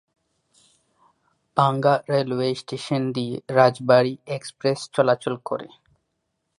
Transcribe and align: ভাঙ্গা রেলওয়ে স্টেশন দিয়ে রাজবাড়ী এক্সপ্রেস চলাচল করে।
ভাঙ্গা 1.57 1.95
রেলওয়ে 2.09 2.49
স্টেশন 2.55 3.01
দিয়ে 3.11 3.35
রাজবাড়ী 3.49 4.13
এক্সপ্রেস 4.27 4.79
চলাচল 4.93 5.35
করে। 5.45 5.67